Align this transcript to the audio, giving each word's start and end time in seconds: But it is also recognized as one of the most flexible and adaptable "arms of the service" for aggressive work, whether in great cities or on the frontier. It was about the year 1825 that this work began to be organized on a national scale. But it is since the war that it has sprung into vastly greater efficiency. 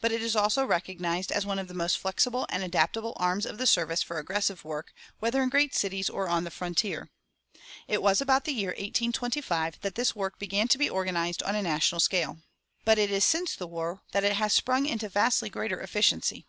But 0.00 0.12
it 0.12 0.22
is 0.22 0.34
also 0.34 0.64
recognized 0.64 1.30
as 1.30 1.44
one 1.44 1.58
of 1.58 1.68
the 1.68 1.74
most 1.74 1.98
flexible 1.98 2.46
and 2.48 2.64
adaptable 2.64 3.12
"arms 3.20 3.44
of 3.44 3.58
the 3.58 3.66
service" 3.66 4.00
for 4.02 4.18
aggressive 4.18 4.64
work, 4.64 4.94
whether 5.20 5.42
in 5.42 5.50
great 5.50 5.74
cities 5.74 6.08
or 6.08 6.26
on 6.26 6.44
the 6.44 6.50
frontier. 6.50 7.10
It 7.86 8.00
was 8.02 8.22
about 8.22 8.44
the 8.46 8.54
year 8.54 8.70
1825 8.70 9.80
that 9.82 9.94
this 9.94 10.16
work 10.16 10.38
began 10.38 10.68
to 10.68 10.78
be 10.78 10.88
organized 10.88 11.42
on 11.42 11.54
a 11.54 11.60
national 11.60 12.00
scale. 12.00 12.38
But 12.86 12.96
it 12.98 13.10
is 13.10 13.24
since 13.24 13.54
the 13.54 13.66
war 13.66 14.00
that 14.12 14.24
it 14.24 14.36
has 14.36 14.54
sprung 14.54 14.86
into 14.86 15.10
vastly 15.10 15.50
greater 15.50 15.82
efficiency. 15.82 16.46